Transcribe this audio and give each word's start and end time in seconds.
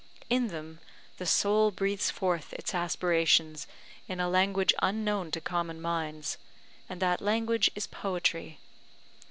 In 0.31 0.47
them 0.47 0.79
the 1.19 1.27
soul 1.27 1.69
breathes 1.69 2.09
forth 2.09 2.53
its 2.53 2.73
aspirations 2.73 3.67
in 4.07 4.19
a 4.19 4.27
language 4.27 4.73
unknown 4.81 5.29
to 5.29 5.39
common 5.39 5.79
minds; 5.79 6.39
and 6.89 6.99
that 7.03 7.21
language 7.21 7.69
is 7.75 7.85
Poetry. 7.85 8.57